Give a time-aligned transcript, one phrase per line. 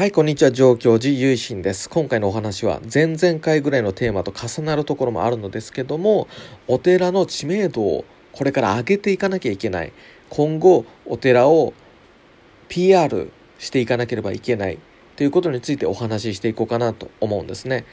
[0.00, 0.50] はい、こんにちは。
[0.50, 1.90] 上京寺ゆいしんです。
[1.90, 6.26] 今回のお話は前々回ぐらいのテーマと重なるところもあるのですけども、
[6.68, 9.92] お寺の知名度をこれから上げていかなきゃいけない。
[10.30, 11.74] 今後、お寺を
[12.70, 14.78] PR していかなければいけない
[15.16, 17.84] ということについてお話ししていこうかなと思うんですね。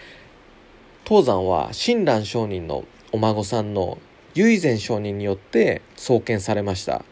[1.04, 3.98] 東山は親鸞上人のお孫さんの
[4.34, 7.04] 唯善上人によって創建されました。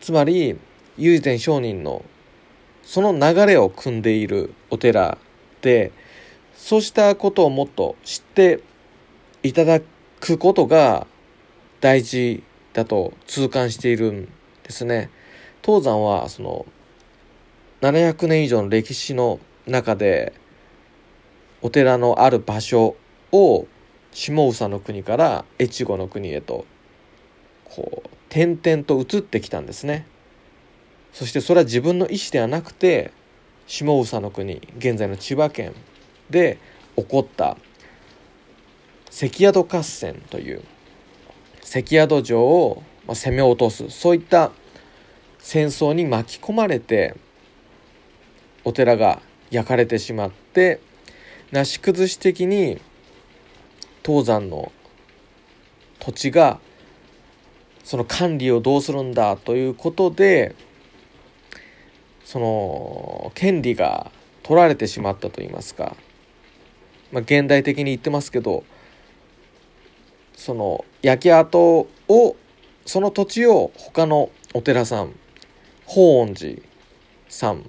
[0.00, 0.58] つまり、
[0.98, 2.04] 唯善上人の
[2.84, 5.18] その流れを組んでいるお寺
[5.62, 5.92] で
[6.54, 8.60] そうしたことをもっと知って
[9.42, 9.80] いただ
[10.20, 11.06] くことが
[11.80, 12.42] 大事
[12.72, 14.24] だと痛感しているん
[14.62, 15.10] ですね。
[15.62, 16.66] 東山はその
[17.80, 20.32] 700年以上の歴史の中で
[21.62, 22.96] お寺のある場所
[23.32, 23.66] を
[24.12, 26.66] 下総の国から越後の国へと
[27.64, 30.06] こう点々と移ってきたんですね。
[31.14, 33.12] そしてそれは自分の意思ではなくて
[33.66, 35.72] 下総の国現在の千葉県
[36.28, 36.58] で
[36.96, 37.56] 起こった
[39.10, 40.62] 関宿合戦という
[41.62, 44.50] 関宿城を攻め落とすそういった
[45.38, 47.14] 戦争に巻き込まれて
[48.64, 50.80] お寺が焼かれてしまって
[51.52, 52.80] なし崩し的に
[54.04, 54.72] 東山の
[56.00, 56.58] 土地が
[57.84, 60.56] その管理をどうするんだということで
[62.24, 64.10] その権利が
[64.42, 65.96] 取られてしまったといいますか、
[67.12, 68.64] まあ、現代的に言ってますけど
[70.34, 71.58] その焼け跡
[72.08, 72.36] を
[72.86, 75.14] その土地を他のお寺さん
[75.86, 76.60] 法恩寺
[77.28, 77.68] さん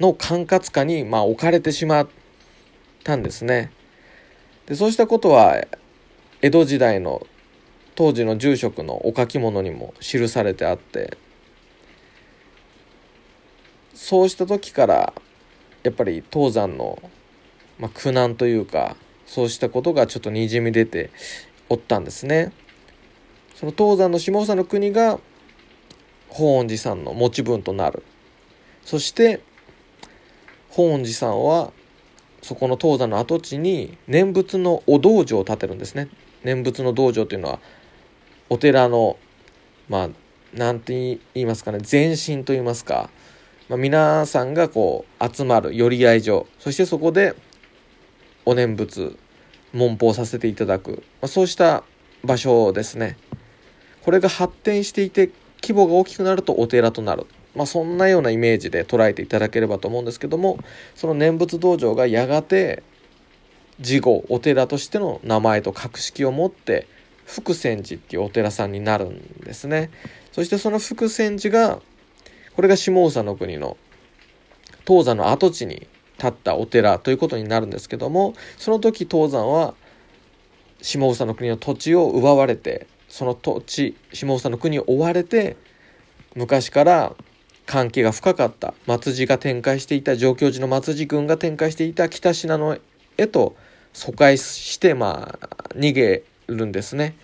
[0.00, 2.08] の管轄下にまあ置かれてしまっ
[3.04, 3.72] たんですね。
[4.66, 5.66] でそうしたことは
[6.40, 7.26] 江戸時代の
[7.94, 11.16] 当時の住職のお書き物にも記されてあって
[13.98, 15.12] そうした時から
[15.82, 17.02] やっぱり東山の、
[17.80, 18.96] まあ、苦難というか
[19.26, 21.10] そうしたことがちょっとにじみ出て
[21.68, 22.52] おったんですね。
[23.56, 25.18] その東山の下総の国が
[26.28, 28.04] 法恩寺さんの持ち分となる。
[28.84, 29.40] そして
[30.70, 31.72] 法恩寺さんは
[32.40, 36.08] そこの東山の跡地に念仏のお道場を建てるんですね。
[36.44, 37.58] 念仏の道場というのは
[38.48, 39.18] お寺の
[39.88, 40.08] まあ
[40.54, 43.10] 何て言いますかね前身と言いますか
[43.68, 47.34] まあ、皆さんがこう集まる寄り合い所そしてそこで
[48.46, 49.18] お念仏
[49.74, 51.84] 文法させていただく、まあ、そうした
[52.24, 53.16] 場所ですね。
[54.02, 55.30] これが発展していて
[55.62, 60.58] 規模が大きくなるとお寺となる、まあ、そんなようなイメージで捉えていただければと思うんですけども
[60.94, 62.82] その念仏道場がやがて
[63.80, 66.86] 事後お寺としての名前と格式を持って
[67.26, 69.90] 福泉寺っていうお寺さんになるんですね。
[70.32, 71.82] そしてその福泉寺が
[72.58, 73.76] これが下総の国の
[74.84, 75.86] 東山の跡地に
[76.16, 79.74] 建ったお寺ということになるんですけどもその時東山は
[80.82, 85.56] 下総の国の土地を奪われてその土地下総の国を追われて
[86.34, 87.14] 昔から
[87.64, 92.76] 関係が深かった松寺が展開していた上京寺の松寺軍が展開していた北信濃
[93.18, 93.54] へと
[93.92, 97.14] 疎開してまあ逃げるんですね。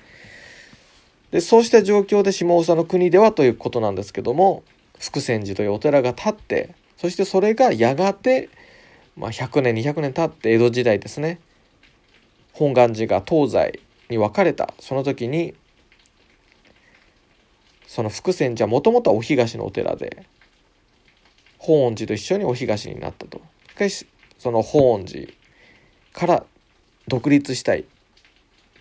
[1.33, 4.62] でそうした状況で下総の国ではということなんですけども
[4.99, 8.49] 福泉寺というお寺が建ってそしてそれがやがて、
[9.16, 11.41] まあ、100年200年経って江戸時代ですね
[12.53, 15.55] 本願寺が東西に分かれたその時に
[17.87, 20.27] その福泉寺はもともとはお東のお寺で
[21.59, 23.41] 本恩寺と一緒にお東になったと。
[23.71, 24.06] しかし
[24.38, 25.32] その本恩寺
[26.12, 26.44] から
[27.09, 27.84] 独立したい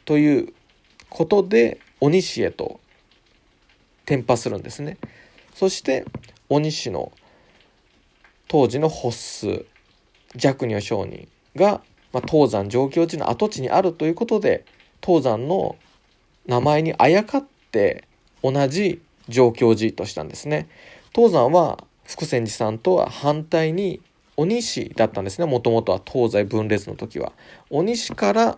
[0.05, 0.53] という
[1.09, 2.79] ことで鬼師へと
[4.03, 4.97] 転派するんですね。
[5.53, 6.05] そして
[6.49, 7.11] 鬼師の
[8.47, 9.65] 当時の発数
[10.43, 11.81] 若如上人が、
[12.11, 14.65] まあ、東山上京地の跡地にあるということで
[15.03, 15.75] 東山の
[16.47, 18.07] 名前にあやかって
[18.41, 20.67] 同じ上京寺としたんですね。
[21.15, 24.01] 東山は福泉寺さんとは反対に
[24.35, 27.31] 鬼師だったんですねもともとは東西分裂の時は。
[27.69, 28.57] 鬼師から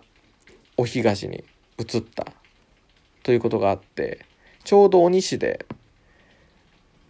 [0.78, 1.44] お東に
[1.78, 2.28] 移った
[3.24, 4.26] ということがあって
[4.64, 5.66] ちょうど鬼師で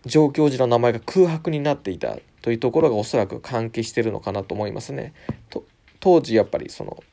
[0.05, 5.13] 上京寺の名前が空白になっていたというところがおそらく関係してるのかなと思いますね。
[5.49, 5.65] と
[5.99, 7.03] 当時やっぱりその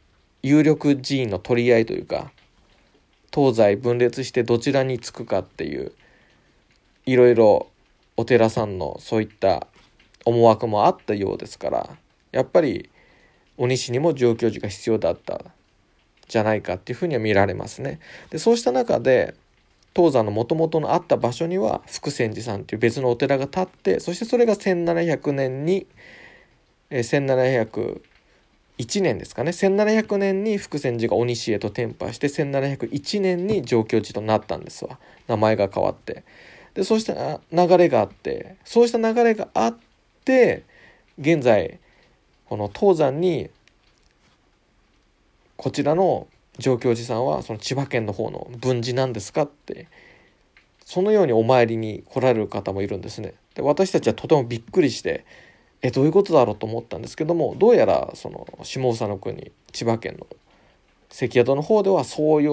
[0.42, 2.32] 有力寺院の取り合いというか
[3.32, 5.92] 東西分裂してどちらにつくかっていう
[7.06, 7.68] いろいろ
[8.16, 9.66] お寺さんのそういった
[10.24, 11.96] 思惑もあったようですから
[12.30, 12.90] やっぱり
[13.56, 15.44] 鬼師にも上京寺が必要だった
[16.28, 18.00] じゃないかっていうふうには見られますね。
[18.30, 19.34] でそうした中で
[19.94, 25.86] 東山のもともとのあった場所には福泉寺さんっていう別のお寺が建ってそしてそれが1700年に、
[26.90, 28.00] えー、
[28.76, 29.50] 1701年ですかね。
[29.50, 34.98] 1700年に福泉寺が鬼師へと転廃して1701年に上京寺となったんですわ。
[35.28, 36.24] 名前が変わって。
[36.74, 39.76] でそうした流れがあってそうした流れがあっ
[40.24, 40.64] て
[41.18, 41.78] 現在
[42.46, 43.50] この東山に
[45.56, 46.26] こちらの
[46.58, 49.88] 上京寺さんはその千葉県の方の分寺なんですかって
[50.84, 53.34] そのようにお参りに来られる方もいるんですね。
[53.54, 55.24] で私たちはとてもびっくりして
[55.82, 60.26] えどういうことだろうと思ったんですけどもどうやらその下総の国千葉県の
[61.10, 62.50] 関宿の方ではそういう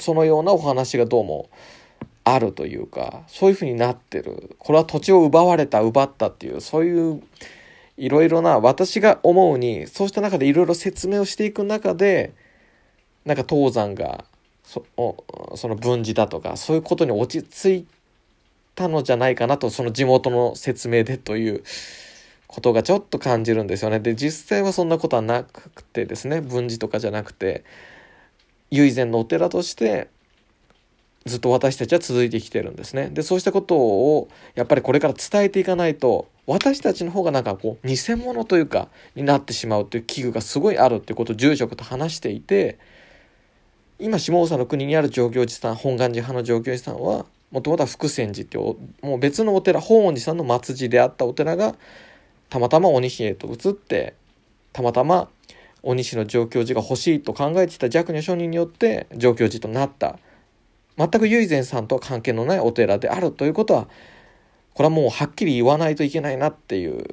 [0.00, 1.48] そのようなお話がどうも
[2.24, 7.22] あるというかそういうふうになってるこれは土地を奪われた奪ったっていうそういう
[7.96, 12.32] いろいろな私が思うにそうした中でいろいろ説明をしていく中で
[13.28, 14.24] なんか東山が
[14.64, 17.86] その分寺だとかそういうことに落ち着い
[18.74, 21.62] たのじゃないかなとその地元の説明でという
[22.46, 24.00] ことがちょっと感じるんですよね。
[24.00, 27.64] で実際はそんなことはなくてですね分寺とかじゃなくて
[28.70, 30.08] 唯善のお寺として
[31.26, 33.10] ずっと私たちは続いてきてるんですね。
[33.10, 42.78] でそうしたことをやっぱりこれから伝えていかないと私たちの方がなんかこう偽物というかになってしまうという危惧がすごいあるっていうことを住職と話していて
[43.98, 51.74] 今下総の国にある上京寺さん本願寺派の上京寺さんはもともとは福泉寺ってもう別のお寺本恩寺さんの末寺であったお寺が
[52.48, 54.14] たまたま鬼姫へと移って
[54.72, 55.28] たまたま
[55.82, 60.18] 鬼師の上京寺が欲しいと考えていた若女上人によって上京寺となった。
[60.98, 63.88] 全く唯善さんとは関係のないお寺であるということは
[64.74, 67.04] これはもうはっきり言わないといけないなっていう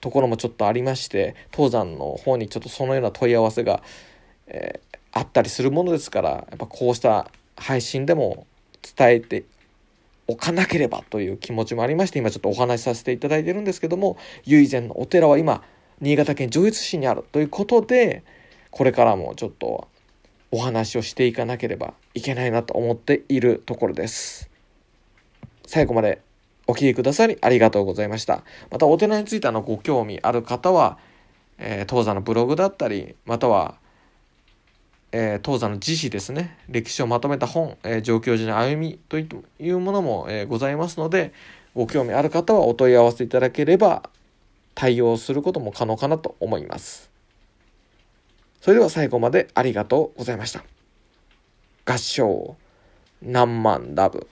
[0.00, 3.82] ところもちょっとありまして東山の方にちょっとそのような問い合わせが、
[4.48, 4.87] えー、
[5.18, 8.46] あったりするものですからやっぱこうした配信でも
[8.96, 9.44] 伝えて
[10.28, 15.64] おかなければという気持ちもありまして今ちょっとお話しさせていただいてるんですけども唯善のお寺は今
[16.00, 18.22] 新潟県上越市にあるということで
[18.70, 19.88] これからもちょっと
[20.52, 24.48] お話をしていかなければいけないなと思っているところです。
[25.66, 26.22] 最後まで
[26.66, 28.44] お聴きくださりありがとうございました。
[28.70, 30.98] またお寺についてのご興味ある方は、
[31.58, 33.74] えー、当座のブログだったり、または、
[35.12, 39.28] えー、当座の自史ですね、歴史をまとめた本、えー、上京時の歩みとい
[39.70, 41.32] うものも、えー、ございますので、
[41.74, 44.10] ご興味ある方はお問い合わせいただければ
[44.74, 47.10] 対応することも可能かなと思います。
[48.60, 50.64] それでは最後までありがとうございました。
[51.84, 52.56] 合唱
[53.22, 54.26] 何万ラブ